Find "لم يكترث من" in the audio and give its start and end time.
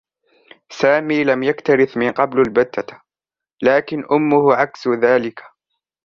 1.23-2.11